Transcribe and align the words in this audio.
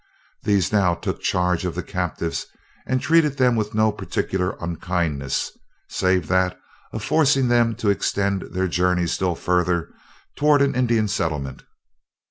These 0.41 0.71
now 0.73 0.95
took 0.95 1.21
charge 1.21 1.63
of 1.63 1.75
the 1.75 1.83
captives 1.83 2.47
and 2.87 2.99
treated 2.99 3.37
them 3.37 3.55
with 3.55 3.75
no 3.75 3.91
particular 3.91 4.57
unkindness, 4.59 5.51
save 5.89 6.27
that 6.27 6.57
of 6.91 7.03
forcing 7.03 7.49
them 7.49 7.75
to 7.75 7.91
extend 7.91 8.47
their 8.51 8.67
journey 8.67 9.05
still 9.05 9.35
further 9.35 9.93
toward 10.35 10.63
an 10.63 10.73
Indian 10.73 11.07
settlement. 11.07 11.65